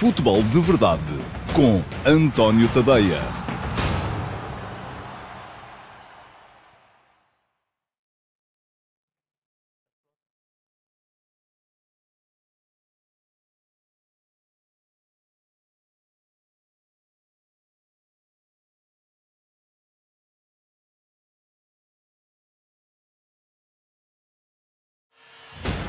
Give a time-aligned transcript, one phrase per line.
[0.00, 1.02] Futebol de Verdade
[1.52, 3.20] com António Tadeia.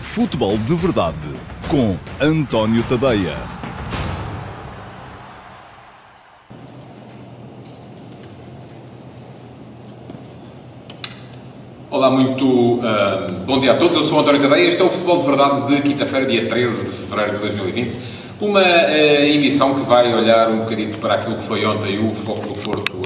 [0.02, 1.16] Futebol de Verdade
[1.70, 3.61] com António Tadeia.
[12.02, 13.96] Olá, muito uh, bom dia a todos.
[13.96, 14.68] Eu sou o António Tadeia.
[14.68, 17.96] Este é o Futebol de Verdade de quinta-feira, dia 13 de fevereiro de 2020.
[18.42, 18.64] Uma uh,
[19.24, 23.02] emissão que vai olhar um bocadinho para aquilo que foi ontem o Futebol do Porto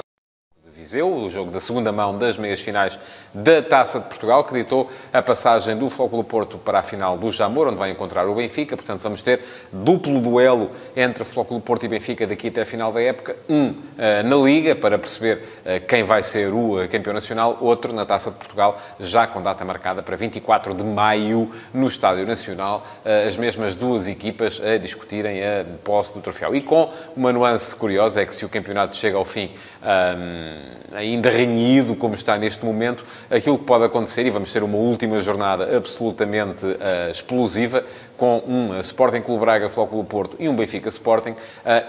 [0.73, 2.97] Viseu, o jogo da segunda mão das meias finais
[3.33, 7.29] da Taça de Portugal, que ditou a passagem do Clube Porto para a final do
[7.31, 8.77] Jamor, onde vai encontrar o Benfica.
[8.77, 9.41] Portanto, vamos ter
[9.73, 13.35] duplo duelo entre Clube Porto e Benfica daqui até a final da época.
[13.49, 13.75] Um uh,
[14.23, 17.57] na Liga, para perceber uh, quem vai ser o uh, campeão nacional.
[17.59, 22.25] Outro na Taça de Portugal, já com data marcada para 24 de maio no Estádio
[22.25, 22.85] Nacional.
[23.27, 26.55] as mesmas duas equipas a discutirem a posse do troféu.
[26.55, 29.51] E com uma nuance curiosa, é que se o campeonato chega ao fim
[29.85, 34.77] um, ainda renhido, como está neste momento, aquilo que pode acontecer, e vamos ter uma
[34.77, 37.83] última jornada absolutamente uh, explosiva,
[38.17, 41.35] com um Sporting Clube Braga, Flóculo Porto e um Benfica Sporting, uh,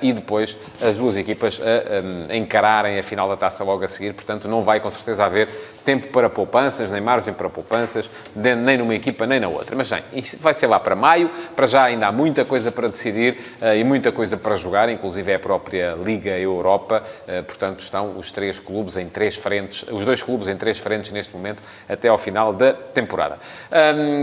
[0.03, 4.15] e depois as duas equipas a, encararem a final da taça logo a seguir.
[4.15, 5.49] Portanto, não vai com certeza haver
[5.87, 9.77] tempo para poupanças, nem margem para poupanças, nem numa equipa nem na outra.
[9.77, 12.89] Mas bem, isso vai ser lá para maio, para já ainda há muita coisa para
[12.89, 17.81] decidir uh, e muita coisa para jogar, inclusive é a própria Liga Europa, uh, portanto
[17.81, 21.63] estão os três clubes em três frentes, os dois clubes em três frentes neste momento,
[21.89, 23.39] até ao final da temporada.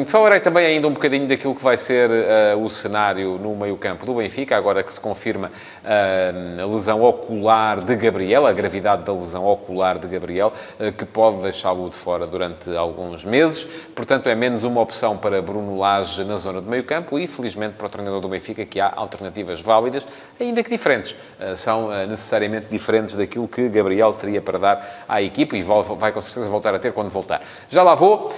[0.07, 4.15] Falarei também ainda um bocadinho daquilo que vai ser uh, o cenário no meio-campo do
[4.15, 5.51] Benfica, agora que se confirma
[5.83, 10.53] a lesão ocular de Gabriel, a gravidade da lesão ocular de Gabriel,
[10.97, 13.67] que pode deixá-lo de fora durante alguns meses.
[13.93, 17.75] Portanto, é menos uma opção para Bruno Lage na zona do meio campo e, felizmente,
[17.75, 20.07] para o treinador do Benfica, que há alternativas válidas,
[20.39, 21.15] ainda que diferentes.
[21.57, 26.49] São necessariamente diferentes daquilo que Gabriel teria para dar à equipa e vai com certeza
[26.49, 27.41] voltar a ter quando voltar.
[27.69, 28.33] Já lá vou.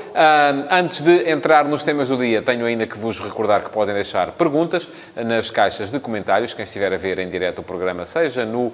[0.72, 4.32] Antes de entrar nos temas do dia, tenho ainda que vos recordar que podem deixar
[4.32, 6.54] perguntas nas caixas de comentários.
[6.54, 8.74] Quem estiver a ver em direto o programa, seja no uh,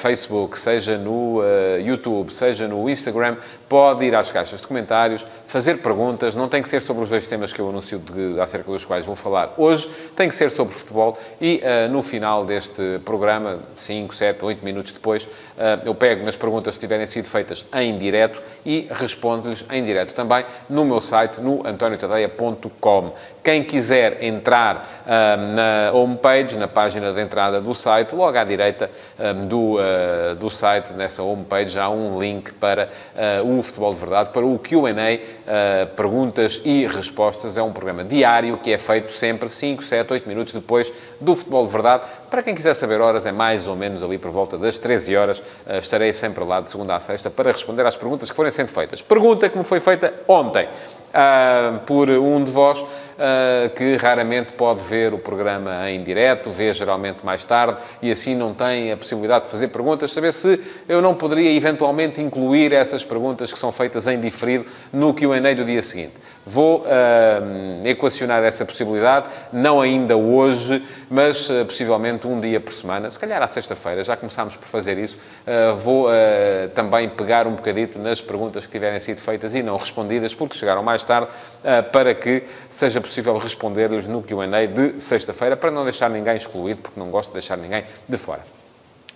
[0.00, 3.36] Facebook, seja no uh, YouTube, seja no Instagram,
[3.68, 7.26] pode ir às caixas de comentários, fazer perguntas, não tem que ser sobre os dois
[7.26, 10.74] temas que eu anuncio de, acerca dos quais vou falar hoje, tem que ser sobre
[10.74, 15.28] futebol e uh, no final deste programa, 5, 7, 8 minutos depois, uh,
[15.84, 20.44] eu pego nas perguntas que tiverem sido feitas em direto e respondo-lhes em direto também
[20.68, 23.12] no meu site, no antoniotadeia.com.
[23.42, 28.90] Quem quiser entrar uh, na homepage, na página de entrada do site, logo à direita
[29.48, 29.78] do,
[30.38, 32.90] do site, nessa homepage, há um link para
[33.44, 37.56] o Futebol de Verdade, para o Q&A, uh, perguntas e respostas.
[37.56, 41.66] É um programa diário que é feito sempre 5, 7, 8 minutos depois do Futebol
[41.66, 42.02] de Verdade.
[42.30, 45.38] Para quem quiser saber horas, é mais ou menos ali por volta das 13 horas.
[45.38, 48.68] Uh, estarei sempre lá de segunda a sexta para responder às perguntas que forem sendo
[48.68, 49.02] feitas.
[49.02, 52.84] Pergunta que me foi feita ontem uh, por um de vós
[53.18, 58.34] uh, que raramente pode ver o programa em direto, vê geralmente mais tarde e assim
[58.34, 63.02] não tem a possibilidade de fazer perguntas, saber se eu não poderia eventualmente incluir essas
[63.02, 66.14] perguntas que são feitas em diferido no Q&A do dia seguinte.
[66.50, 73.10] Vou uh, equacionar essa possibilidade, não ainda hoje, mas uh, possivelmente um dia por semana,
[73.10, 75.14] se calhar à sexta-feira, já começámos por fazer isso.
[75.46, 76.08] Uh, vou
[76.74, 80.82] também pegar um bocadito nas perguntas que tiverem sido feitas e não respondidas, porque chegaram
[80.82, 81.28] mais tarde,
[81.92, 82.44] para que
[82.78, 87.30] seja possível responder-lhes no Q&A de sexta-feira, para não deixar ninguém excluído, porque não gosto
[87.30, 88.57] de deixar ninguém de fora.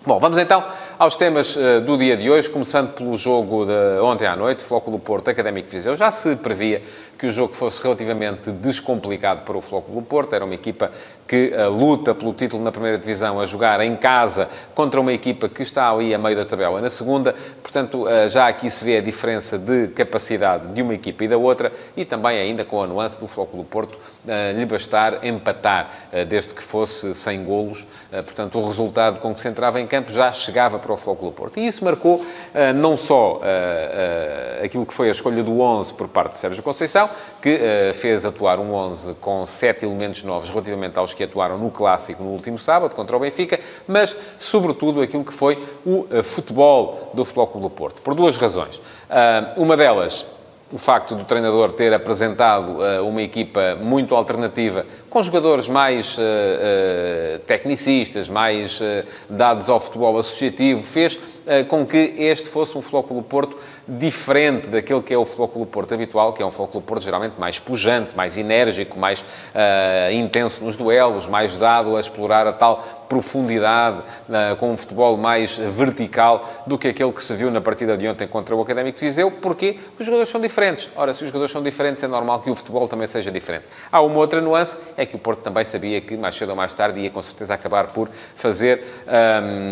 [0.05, 0.61] Bom, vamos então
[0.99, 4.99] aos temas uh, do dia de hoje, começando pelo jogo de ontem à noite, Flóculo
[4.99, 5.95] Porto Académico de Viseu.
[5.95, 6.81] Já se previa
[7.17, 10.35] que o jogo fosse relativamente descomplicado para o Flóculo Porto.
[10.35, 10.91] Era uma equipa
[11.25, 15.47] que uh, luta pelo título na primeira divisão a jogar em casa contra uma equipa
[15.47, 17.33] que está ali a meio da tabela na segunda.
[17.61, 21.37] Portanto, uh, já aqui se vê a diferença de capacidade de uma equipa e da
[21.37, 23.97] outra e também ainda com a nuance do Flóculo Porto
[24.55, 27.85] lhe bastar empatar, desde que fosse sem golos.
[28.21, 31.59] portanto, o resultado com que se entrava em campo já chegava para o Flóculo Porto.
[31.59, 32.23] E isso marcou
[32.75, 33.41] não só
[34.63, 37.09] aquilo que foi a escolha do 11 por parte de Sérgio Conceição,
[37.41, 37.59] que
[37.95, 42.29] fez atuar um 11 com sete elementos novos relativamente aos que atuaram no Clássico no
[42.29, 47.69] último sábado contra o Benfica, mas, sobretudo, aquilo que foi o futebol do Futebol do
[47.69, 48.79] Porto, por duas razões.
[49.57, 50.25] Uma delas
[50.73, 56.21] o facto do treinador ter apresentado uh, uma equipa muito alternativa, com jogadores mais uh,
[56.21, 58.81] uh, tecnicistas, mais
[59.29, 61.19] dados ao futebol associativo, fez
[61.67, 66.31] com que este fosse um Clube Porto diferente daquele que é o Clube Porto habitual,
[66.31, 69.23] que é um Clube Porto geralmente mais pujante, mais enérgico, mais
[70.13, 73.97] intenso nos duelos, mais dado a explorar a tal profundidade,
[74.59, 78.27] com um futebol mais vertical do que aquele que se viu na partida de ontem
[78.27, 80.89] contra o Académico de Viseu, porque os jogadores são diferentes.
[80.95, 83.65] Ora, se os jogadores são diferentes, é normal que o futebol também seja diferente.
[83.91, 86.73] Há uma outra nuance, é que o Porto também sabia que mais cedo ou mais
[86.73, 88.83] tarde ia com certeza acabar por fazer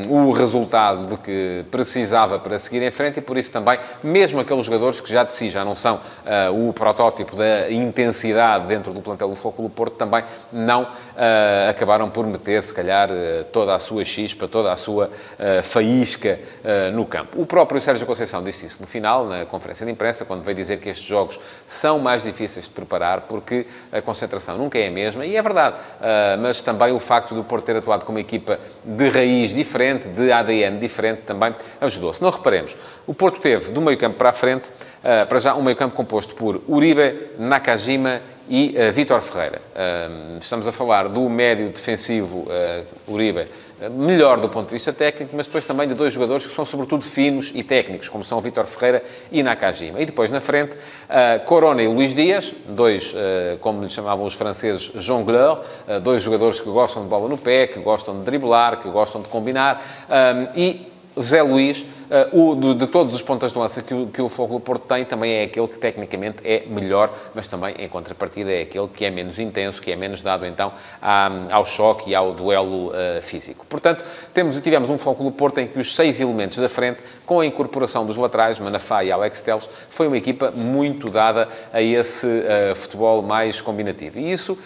[0.10, 4.40] um, o resultado de que precisava para seguir em frente e por isso também mesmo
[4.40, 8.94] aqueles jogadores que já de si já não são uh, o protótipo da intensidade dentro
[8.94, 13.10] do plantel do Futebol do Porto, também não uh, acabaram por meter, se calhar,
[13.52, 15.10] toda a sua chispa, toda a sua
[15.64, 16.40] faísca
[16.94, 17.42] no campo.
[17.42, 20.80] O próprio Sérgio Conceição disse isso no final, na conferência de imprensa, quando veio dizer
[20.80, 25.26] que estes jogos são mais difíceis de preparar porque a concentração nunca é a mesma,
[25.26, 25.76] e é verdade,
[26.42, 30.32] mas também o facto do Porto ter atuado com uma equipa de raiz diferente, de
[30.32, 32.14] ADN diferente, também ajudou.
[32.14, 32.76] Se não reparemos,
[33.08, 34.70] o Porto teve, do meio campo para a frente,
[35.28, 39.62] para já um meio campo composto por Uribe, Nakajima e uh, Vítor Ferreira.
[39.74, 42.48] Uh, estamos a falar do médio defensivo
[43.08, 43.48] Uribe,
[43.92, 47.04] melhor do ponto de vista técnico, mas depois também de dois jogadores que são sobretudo
[47.04, 50.00] finos e técnicos, como são Vítor Ferreira e Nakajima.
[50.00, 50.76] E depois na frente,
[51.46, 53.12] Corona e Luís Dias, dois,
[53.60, 55.60] como lhe chamavam os franceses, jongleurs,
[56.04, 59.28] dois jogadores que gostam de bola no pé, que gostam de driblar, que gostam de
[59.30, 59.82] combinar,
[60.56, 60.86] e
[61.20, 62.01] Zé Luís, Uh,
[62.34, 64.86] o, de, de, todos os pontas de lança que o, que o Fogo do Porto
[64.86, 69.06] tem, também é aquele que tecnicamente é melhor, mas também, em contrapartida, é aquele que
[69.06, 73.22] é menos intenso, que é menos dado, então, à, ao choque e ao duelo uh,
[73.22, 73.66] físico.
[73.66, 74.04] Portanto,
[74.34, 77.46] temos, tivemos um Fogo do Porto em que os seis elementos da frente, com a
[77.46, 82.76] incorporação dos laterais, Manafá e Alex Teles, foi uma equipa muito dada a esse uh,
[82.76, 84.20] futebol mais combinativo.
[84.20, 84.58] E isso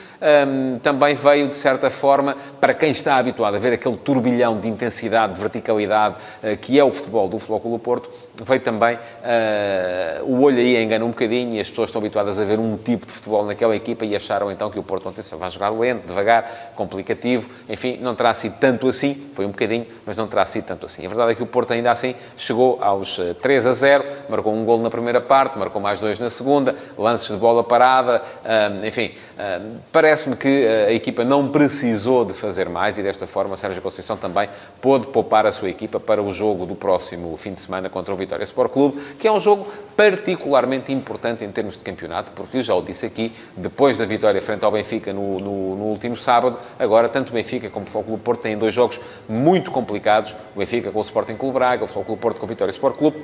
[0.47, 4.67] um, também veio, de certa forma, para quem está habituado a ver aquele turbilhão de
[4.67, 6.15] intensidade, de verticalidade,
[6.61, 8.09] que é o futebol do do do Porto,
[8.43, 12.43] veio também uh, o olho aí engana um bocadinho e as pessoas estão habituadas a
[12.43, 15.49] ver um tipo de futebol naquela equipa e acharam então que o Porto ontem vai
[15.49, 20.27] jogar lento, devagar, complicativo, enfim, não terá sido tanto assim, foi um bocadinho, mas não
[20.27, 21.05] terá sido tanto assim.
[21.05, 24.53] A verdade é que o Porto ainda assim chegou aos 3 eh, a 0, marcou
[24.53, 28.85] um gol na primeira parte, marcou mais dois na segunda, lances de bola parada, uh,
[28.85, 33.81] enfim, uh, parece-me que a equipa não precisou de fazer mais e desta forma Sérgio
[33.81, 34.49] Conceição também
[34.81, 38.17] pôde poupar a sua equipa para o jogo do próximo fim de semana contra o
[38.25, 42.63] Vitória Sport Clube, que é um jogo particularmente importante em termos de campeonato, porque eu
[42.63, 46.59] já o disse aqui, depois da vitória frente ao Benfica no, no, no último sábado,
[46.77, 48.99] agora tanto o Benfica como o Futebol Clube Porto têm dois jogos
[49.29, 52.49] muito complicados, o Benfica com o Sporting Clube Braga, o Futebol Clube Porto com o
[52.49, 53.23] Vitória Sport Clube,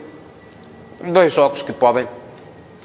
[1.03, 2.07] dois jogos que podem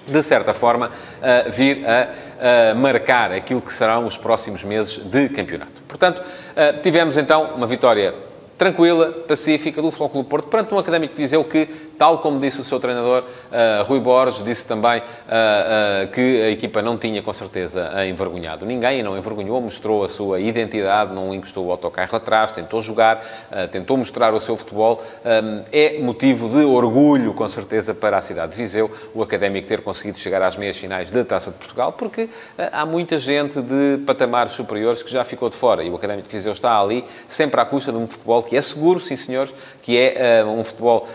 [0.06, 5.28] de certa forma, uh, vir a uh, marcar aquilo que serão os próximos meses de
[5.28, 5.82] campeonato.
[5.88, 8.14] Portanto, uh, tivemos então uma vitória
[8.56, 12.60] tranquila, pacífica do Futebol Clube Porto, perante um Académico de Viseu que tal como disse
[12.60, 17.22] o seu treinador, uh, Rui Borges, disse também uh, uh, que a equipa não tinha,
[17.22, 22.52] com certeza, envergonhado ninguém, não envergonhou, mostrou a sua identidade, não encostou o autocarro atrás,
[22.52, 23.22] tentou jogar,
[23.70, 25.02] tentou mostrar o seu futebol.
[25.24, 29.82] Um, é motivo de orgulho, com certeza, para a cidade de Viseu, o Académico ter
[29.82, 32.28] conseguido chegar às meias finais da Taça de Portugal, porque
[32.72, 36.36] há muita gente de patamares superiores que já ficou de fora, e o Académico de
[36.36, 39.98] Viseu está ali, sempre à custa de um futebol que é seguro, sim senhores, que
[39.98, 41.08] é um futebol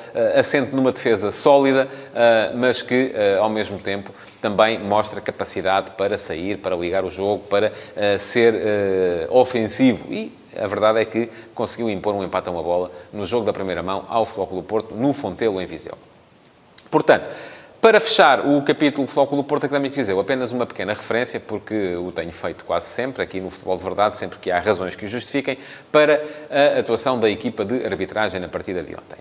[0.72, 4.12] assente numa defesa sólida, uh, mas que, uh, ao mesmo tempo,
[4.42, 10.12] também mostra capacidade para sair, para ligar o jogo, para uh, ser ofensivo.
[10.12, 13.54] E a verdade é que conseguiu impor um empate a uma bola no jogo da
[13.54, 15.98] primeira mão ao Futebol do Porto, no Fontelo, em Viseu.
[16.90, 17.26] Portanto,
[17.82, 22.32] para fechar o capítulo do Porto Académico Viseu, apenas uma pequena referência, porque o tenho
[22.32, 25.58] feito quase sempre, aqui no Futebol de Verdade, sempre que há razões que o justifiquem,
[25.92, 29.18] para a atuação da equipa de arbitragem na partida de ontem.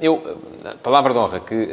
[0.00, 0.40] Eu,
[0.82, 1.68] palavra de honra que,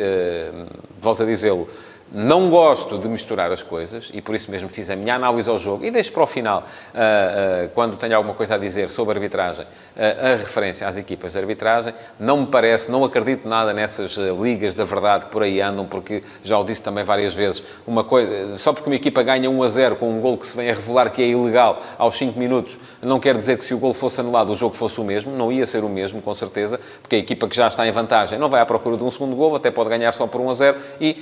[1.02, 1.70] volto a dizê-lo,
[2.12, 5.60] não gosto de misturar as coisas e por isso mesmo fiz a minha análise ao
[5.60, 9.14] jogo e deixo para o final, uh, uh, quando tenho alguma coisa a dizer sobre
[9.14, 11.94] arbitragem, uh, a referência às equipas de arbitragem.
[12.20, 16.24] Não me parece, não acredito nada nessas ligas da verdade que por aí andam, porque
[16.44, 19.70] já o disse também várias vezes, uma coisa, só porque uma equipa ganha 1 a
[19.70, 22.78] 0 com um gol que se vem a revelar que é ilegal aos 5 minutos,
[23.02, 25.52] não quer dizer que se o gol fosse anulado o jogo fosse o mesmo, não
[25.52, 28.50] ia ser o mesmo, com certeza, porque a equipa que já está em vantagem não
[28.50, 30.78] vai à procura de um segundo gol, até pode ganhar só por 1 a 0
[31.00, 31.18] e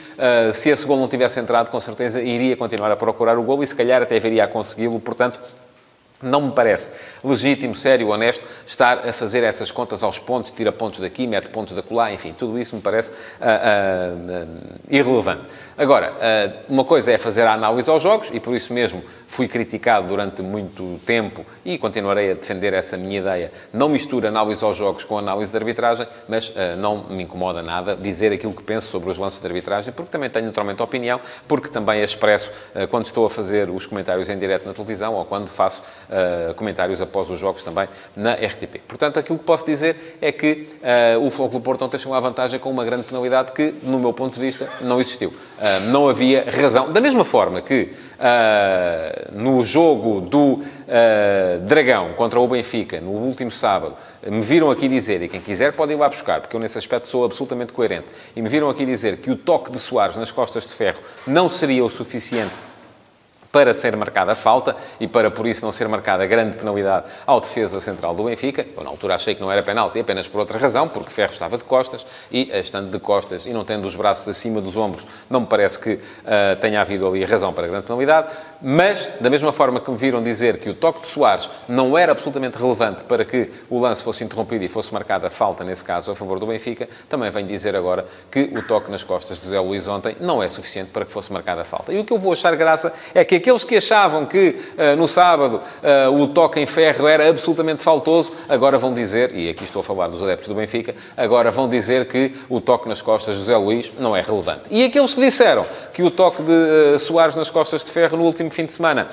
[0.53, 3.67] se esse gol não tivesse entrado, com certeza iria continuar a procurar o gol e
[3.67, 4.99] se calhar até viria a consegui-lo.
[4.99, 5.39] Portanto,
[6.21, 6.89] não me parece
[7.23, 11.75] legítimo, sério, honesto, estar a fazer essas contas aos pontos, tira pontos daqui, mete pontos
[11.75, 14.47] da colar, enfim, tudo isso me parece uh, uh,
[14.89, 15.43] irrelevante.
[15.77, 16.13] Agora,
[16.67, 20.41] uma coisa é fazer a análise aos jogos, e por isso mesmo fui criticado durante
[20.41, 23.51] muito tempo e continuarei a defender essa minha ideia.
[23.71, 28.33] Não mistura análise aos jogos com análise de arbitragem, mas não me incomoda nada dizer
[28.33, 32.01] aquilo que penso sobre os lances de arbitragem, porque também tenho naturalmente opinião, porque também
[32.01, 32.51] expresso
[32.89, 37.01] quando estou a fazer os comentários em direto na televisão ou quando faço uh, comentários
[37.01, 38.81] após os jogos também na RTP.
[38.87, 40.67] Portanto, aquilo que posso dizer é que
[41.21, 44.35] o Futebol Porto ontem chegou à vantagem com uma grande penalidade que, no meu ponto
[44.35, 45.33] de vista, não existiu.
[45.89, 46.91] não havia razão.
[46.91, 50.63] Da mesma forma que uh, no jogo do uh,
[51.61, 53.95] Dragão contra o Benfica, no último sábado,
[54.25, 57.07] me viram aqui dizer, e quem quiser pode ir lá buscar, porque eu nesse aspecto
[57.07, 60.65] sou absolutamente coerente, e me viram aqui dizer que o toque de Soares nas costas
[60.65, 62.53] de ferro não seria o suficiente
[63.51, 67.39] para ser marcada a falta e para, por isso, não ser marcada grande penalidade ao
[67.41, 68.65] defesa central do Benfica.
[68.75, 71.57] Eu, na altura, achei que não era penalti, apenas por outra razão, porque Ferro estava
[71.57, 75.05] de costas e, eh, estando de costas e não tendo os braços acima dos ombros,
[75.29, 76.01] não me parece que uh,
[76.61, 78.29] tenha havido ali razão para grande penalidade.
[78.61, 82.11] Mas, da mesma forma que me viram dizer que o toque de Soares não era
[82.11, 86.11] absolutamente relevante para que o lance fosse interrompido e fosse marcada a falta, nesse caso,
[86.11, 89.59] a favor do Benfica, também venho dizer agora que o toque nas costas de José
[89.59, 91.93] Luís ontem não é suficiente para que fosse marcada a falta.
[91.93, 95.07] E o que eu vou achar graça é que aqueles que achavam que uh, no
[95.07, 99.79] sábado uh, o toque em ferro era absolutamente faltoso, agora vão dizer, e aqui estou
[99.79, 103.41] a falar dos adeptos do Benfica, agora vão dizer que o toque nas costas de
[103.41, 104.63] José Luís não é relevante.
[104.69, 106.51] E aqueles que disseram que o toque de
[106.95, 109.07] uh, Soares nas costas de ferro no último fim de semana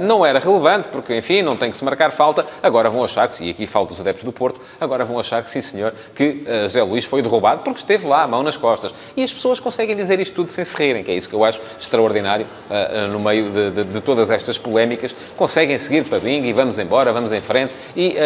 [0.00, 3.44] não era relevante, porque, enfim, não tem que se marcar falta, agora vão achar que,
[3.44, 6.82] e aqui falo dos adeptos do Porto, agora vão achar que sim, senhor, que José
[6.82, 8.92] Luís foi derrubado porque esteve lá, a mão nas costas.
[9.16, 11.44] E as pessoas conseguem dizer isto tudo sem se rirem, que é isso que eu
[11.44, 12.46] acho extraordinário
[13.10, 17.12] no meio de, de, de todas estas polémicas, conseguem seguir para bingo e vamos embora,
[17.12, 18.16] vamos em frente e uh, uh,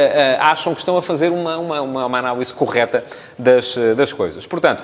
[0.41, 3.05] acham que estão a fazer uma, uma, uma análise correta
[3.39, 4.47] das, das coisas.
[4.47, 4.83] Portanto,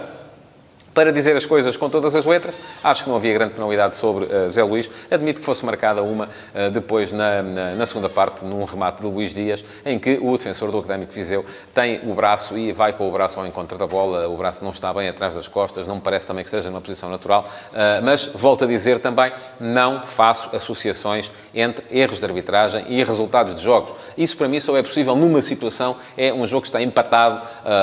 [0.99, 4.25] para dizer as coisas com todas as letras, acho que não havia grande penalidade sobre
[4.25, 4.90] uh, Zé Luís.
[5.09, 9.07] Admito que fosse marcada uma uh, depois na, na, na, segunda parte, num remate de
[9.07, 13.09] Luís Dias, em que o defensor do Académico Viseu tem o braço e vai com
[13.09, 14.28] o braço ao encontro da bola.
[14.28, 16.81] O braço não está bem atrás das costas, não me parece também que esteja numa
[16.81, 17.49] posição natural.
[17.71, 23.55] Uh, mas, volto a dizer também, não faço associações entre erros de arbitragem e resultados
[23.55, 23.95] de jogos.
[24.17, 27.40] Isso, para mim, só é possível numa situação, é um jogo que está empatado,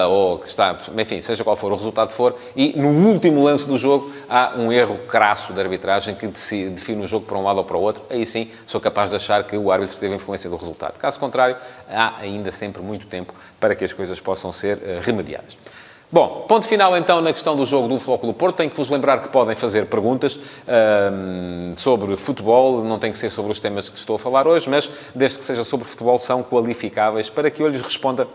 [0.10, 3.78] ou que está, enfim, seja qual for o resultado for, e no último lance do
[3.78, 7.64] jogo, há um erro crasso de arbitragem que define o jogo para um lado ou
[7.64, 8.04] para o outro.
[8.10, 10.98] Aí sim, sou capaz de achar que o árbitro teve influência do resultado.
[10.98, 11.58] Caso contrário,
[11.90, 15.58] há ainda sempre muito tempo para que as coisas possam ser uh, remediadas.
[16.12, 18.56] Bom, ponto final então na questão do jogo do Futebol Clube Porto.
[18.58, 23.32] Tenho que vos lembrar que podem fazer perguntas ehm, sobre futebol, não tem que ser
[23.32, 26.44] sobre os temas que estou a falar hoje, mas desde que seja sobre futebol, são
[26.44, 28.28] qualificáveis para que eu lhes responda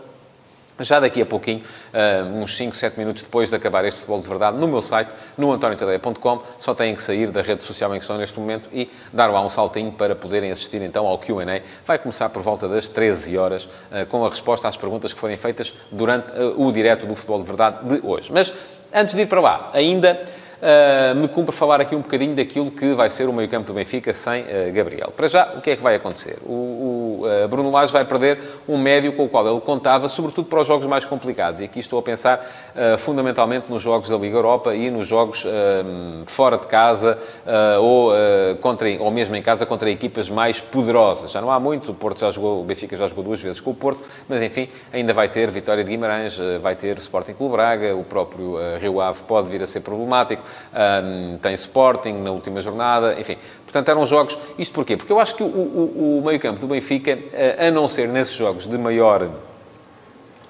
[0.79, 1.63] já daqui a pouquinho,
[1.93, 5.11] uh, uns 5, 7 minutos depois de acabar este futebol de verdade, no meu site,
[5.37, 8.89] no antoniotadeia.com, só têm que sair da rede social em que estão neste momento e
[9.11, 11.61] dar lá um saltinho para poderem assistir então ao Q&A.
[11.85, 15.37] Vai começar por volta das 13 horas, uh, com a resposta às perguntas que forem
[15.37, 18.31] feitas durante uh, o direto do futebol de verdade de hoje.
[18.31, 18.53] Mas,
[18.93, 20.25] antes de ir para lá, ainda
[20.61, 24.13] uh, me cumpre falar aqui um bocadinho daquilo que vai ser o meio-campo do Benfica
[24.13, 25.11] sem uh, Gabriel.
[25.15, 26.37] Para já, o que é que vai acontecer?
[26.45, 30.47] O, o uh, Bruno Lage vai perder um médio com o qual ele contava, sobretudo
[30.47, 31.61] para os jogos mais complicados.
[31.61, 32.45] E aqui estou a pensar
[32.99, 35.45] fundamentalmente nos jogos da Liga Europa e nos jogos
[36.27, 37.17] fora de casa
[37.79, 38.11] ou,
[38.61, 41.31] contra, ou mesmo em casa contra equipas mais poderosas.
[41.31, 43.71] Já não há muito, o Porto já jogou, o Benfica já jogou duas vezes com
[43.71, 47.95] o Porto, mas enfim, ainda vai ter Vitória de Guimarães, vai ter Sporting Clube Braga,
[47.95, 53.19] o próprio Rio Ave pode vir a ser problemático um, tem Sporting na última jornada,
[53.19, 53.37] enfim.
[53.63, 54.37] Portanto, eram jogos...
[54.57, 54.97] Isto porquê?
[54.97, 57.17] Porque eu acho que o, o, o meio-campo do Benfica,
[57.57, 59.29] a não ser nesses jogos de maior...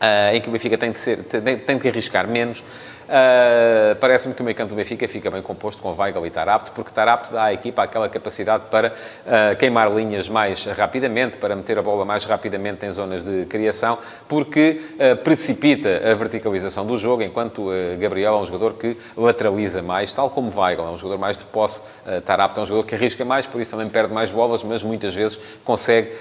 [0.01, 2.63] Uh, em que o Benfica tem de, ser, tem, tem de arriscar menos,
[3.12, 6.72] Uh, Parece-me que o meio campo do Benfica fica bem composto com Weigl e Tarapto,
[6.72, 11.77] porque Tarapto dá à equipa aquela capacidade para uh, queimar linhas mais rapidamente, para meter
[11.77, 13.98] a bola mais rapidamente em zonas de criação,
[14.30, 20.13] porque uh, precipita a verticalização do jogo, enquanto Gabriel é um jogador que lateraliza mais,
[20.13, 21.82] tal como Weigl, é um jogador mais de posse,
[22.25, 25.13] Tarapto é um jogador que arrisca mais, por isso também perde mais bolas, mas muitas
[25.13, 26.12] vezes consegue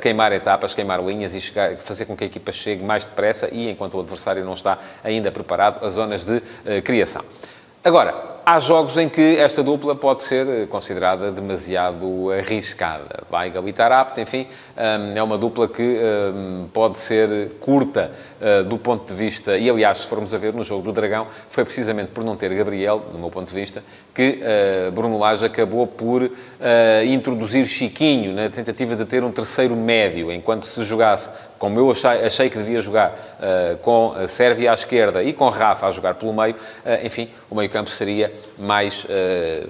[0.00, 3.70] queimar etapas, queimar linhas e chegar, fazer com que a equipa chegue mais depressa e,
[3.70, 7.24] enquanto o adversário não está ainda preparado, a zona zonas de uh, criação.
[7.82, 13.24] Agora, há jogos em que esta dupla pode ser considerada demasiado arriscada.
[13.32, 14.46] Weigl e Tarapte, enfim,
[15.14, 15.98] é uma dupla que
[16.72, 18.12] pode ser curta
[18.44, 21.28] eh, do ponto de vista, e aliás, se formos a ver no jogo do Dragão,
[21.48, 23.82] foi precisamente por não ter Gabriel, do meu ponto de vista,
[24.14, 26.30] que uh, Bruno Lage acabou por uh,
[27.06, 32.10] introduzir Chiquinho na tentativa de ter um terceiro médio, enquanto se jogasse, como eu achei,
[32.10, 36.16] achei que devia jogar, uh, com a Sérvia à esquerda e com Rafa a jogar
[36.16, 36.54] pelo meio,
[37.02, 39.06] enfim, o meio-campo seria mais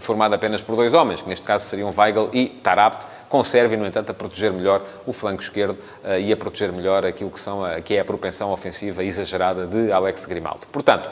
[0.01, 3.87] formado apenas por dois homens, que neste caso seriam Weigl e Tarapte, com Sérvia, no
[3.87, 5.79] entanto, a proteger melhor o flanco esquerdo
[6.21, 10.25] e a proteger melhor aquilo que, são, que é a propensão ofensiva exagerada de Alex
[10.27, 10.67] Grimaldo.
[10.71, 11.09] Portanto,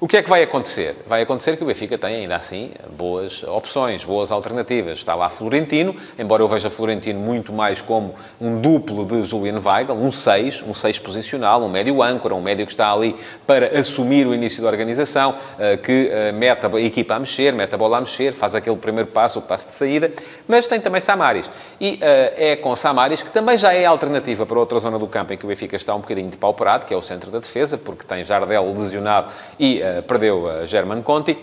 [0.00, 0.94] o que é que vai acontecer?
[1.08, 4.98] Vai acontecer que o Benfica tem, ainda assim, boas opções, boas alternativas.
[4.98, 9.94] Está lá Florentino, embora eu veja Florentino muito mais como um duplo de Julian Weigl,
[9.94, 14.24] um 6, um 6 posicional, um médio âncora, um médio que está ali para assumir
[14.24, 17.98] o início da organização, eh, que eh, mete a equipa a mexer, mete a bola
[17.98, 20.12] a mexer, faz aquele primeiro passo, o passo de saída,
[20.46, 21.50] mas tem também Samaris.
[21.80, 25.36] E é com Samaris que também já é alternativa para outra zona do campo em
[25.36, 28.24] que o Benfica está um bocadinho depauperado, que é o centro da defesa, porque tem
[28.24, 31.36] Jardel lesionado e eh, perdeu a German Conti.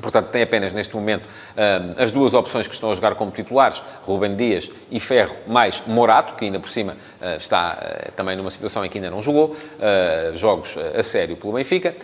[0.00, 3.82] Portanto, tem apenas neste momento eh, as duas opções que estão a jogar como titulares,
[4.06, 8.82] Rubem Dias e Ferro, mais Morato, que ainda por cima eh, está também numa situação
[8.82, 9.56] em que ainda não jogou
[10.34, 11.94] jogos a sério pelo Benfica.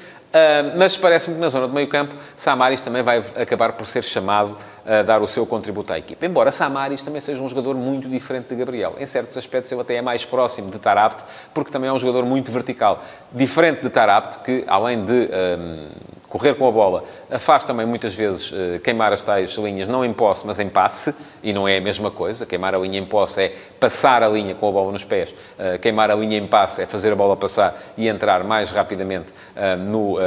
[0.77, 4.57] Mas parece-me que na zona do meio campo, Samaris também vai acabar por ser chamado
[4.87, 6.25] a dar o seu contributo à equipa.
[6.25, 8.95] Embora Samaris também seja um jogador muito diferente de Gabriel.
[8.99, 12.25] Em certos aspectos ele até é mais próximo de Tarapte, porque também é um jogador
[12.25, 13.03] muito vertical.
[13.33, 15.89] Diferente de Tarapte, que além de um,
[16.29, 17.05] correr com a bola,
[17.41, 21.13] faz também muitas vezes uh, queimar as tais linhas, não em posse, mas em passe,
[21.43, 22.47] e não é a mesma coisa.
[22.47, 25.31] Queimar a linha em posse é passar a linha com a bola nos pés.
[25.31, 29.33] Uh, queimar a linha em passe é fazer a bola passar e entrar mais rapidamente
[29.57, 30.19] uh, no,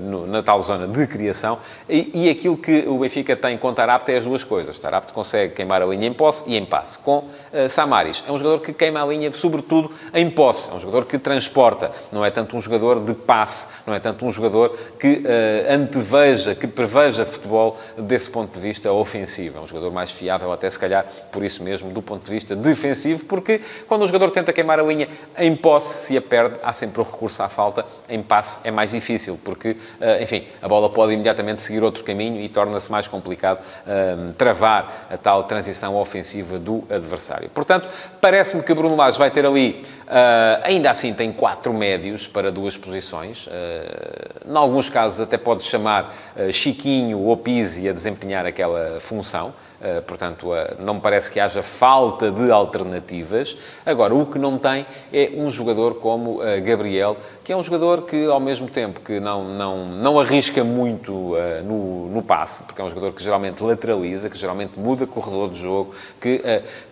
[0.00, 1.58] no, na tal zona de criação.
[1.88, 4.78] E, e aquilo que o Benfica tem com Tarapte é as duas coisas.
[4.78, 6.98] Tarapte consegue queimar a linha em posse e em passe.
[6.98, 7.24] Com
[7.70, 10.70] Samaris, é um jogador que queima a linha, sobretudo, em posse.
[10.70, 11.90] É um jogador que transporta.
[12.10, 13.66] Não é tanto um jogador de passe.
[13.86, 15.22] Não é tanto um jogador que
[15.68, 19.58] anteveja, que preveja futebol desse ponto de vista ofensivo.
[19.58, 22.54] É um jogador mais fiável, até se calhar, por isso mesmo, do ponto de vista
[22.54, 22.83] defensivo,
[23.26, 27.00] porque quando o jogador tenta queimar a linha em posse, se a perde, há sempre
[27.00, 27.84] o recurso à falta.
[28.08, 32.40] Em passe é mais difícil, porque, uh, enfim, a bola pode imediatamente seguir outro caminho
[32.40, 37.48] e torna-se mais complicado um, travar a tal transição ofensiva do adversário.
[37.50, 37.88] Portanto,
[38.20, 42.76] parece-me que Bruno Lage vai ter ali, uh, ainda assim tem quatro médios para duas
[42.76, 43.46] posições.
[43.46, 49.54] Uh, em alguns casos até pode chamar uh, Chiquinho ou Pizzi a desempenhar aquela função.
[49.84, 53.56] Eh, portanto, eh, não me parece que haja falta de alternativas.
[53.86, 58.02] Agora, o que não tem é um jogador como eh, Gabriel, que é um jogador
[58.02, 61.34] que, ao mesmo tempo que não, não, não arrisca muito
[61.64, 65.60] no, no passe, porque é um jogador que geralmente lateraliza, que geralmente muda corredor de
[65.60, 66.42] jogo, que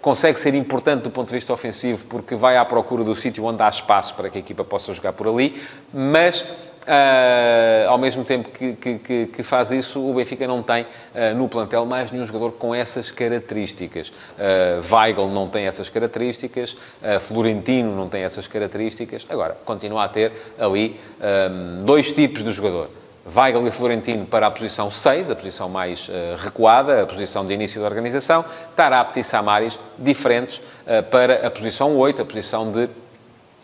[0.01, 3.62] consegue ser importante do ponto de vista ofensivo, porque vai à procura do sítio onde
[3.62, 6.45] há espaço para que a equipa possa jogar por ali, mas
[6.83, 11.49] Uh, ao mesmo tempo que, que, que, faz isso, o Benfica não tem uh, no
[11.49, 14.09] plantel mais nenhum jogador com essas características.
[14.09, 19.25] Uh, Weigl não tem essas características, uh, Florentino não tem essas características.
[19.29, 22.90] Agora, continua a ter ali um, dois tipos de jogador.
[23.25, 26.11] Weigl e Florentino para a posição 6, a posição mais
[26.42, 28.45] recuada, a posição de início da organização.
[28.75, 30.61] Tarapte e Samaris, diferentes,
[31.12, 32.88] para a posição 8, a posição de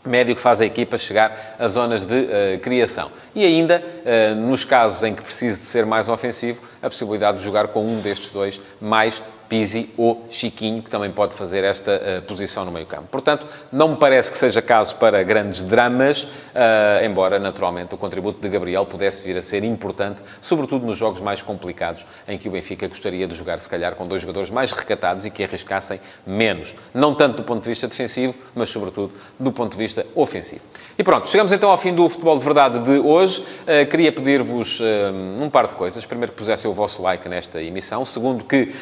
[0.08, 3.10] médio que faz a equipa chegar a zonas de uh, criação.
[3.34, 7.44] E ainda, uh, nos casos em que precise de ser mais ofensivo, a possibilidade de
[7.44, 12.22] jogar com um destes dois mais Pizzi ou Chiquinho, que também pode fazer esta uh,
[12.22, 13.06] posição no meio-campo.
[13.10, 18.40] Portanto, não me parece que seja caso para grandes dramas, uh, embora, naturalmente, o contributo
[18.40, 22.52] de Gabriel pudesse vir a ser importante, sobretudo nos jogos mais complicados, em que o
[22.52, 26.74] Benfica gostaria de jogar, se calhar, com dois jogadores mais recatados e que arriscassem menos.
[26.92, 30.62] Não tanto do ponto de vista defensivo, mas, sobretudo, do ponto de vista ofensivo.
[30.98, 33.40] E pronto, chegamos então ao fim do Futebol de Verdade de hoje.
[33.40, 34.80] Uh, queria pedir-vos
[35.40, 36.04] um par de coisas.
[36.04, 38.04] Primeiro, que pusessem o vosso like nesta emissão.
[38.04, 38.74] Segundo, que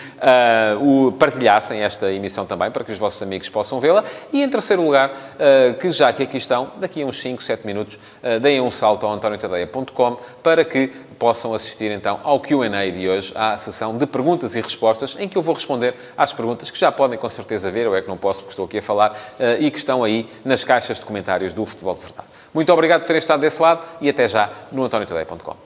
[0.77, 4.05] uh, o, partilhassem esta emissão também, para que os vossos amigos possam vê-la.
[4.33, 7.67] E, em terceiro lugar, uh, que já que aqui estão, daqui a uns 5, 7
[7.67, 10.89] minutos, uh, deem um salto ao antoniotadeia.com para que
[11.19, 15.37] possam assistir então ao Q&A de hoje, à sessão de perguntas e respostas, em que
[15.37, 18.19] eu vou responder às perguntas que já podem com certeza ver, ou é que não
[18.19, 19.19] posso porque estou aqui a falar,
[19.59, 22.29] e que estão aí nas caixas de comentários do Futebol de Verdade.
[22.53, 25.66] Muito obrigado por terem estado desse lado e até já no antoniotadeia.com.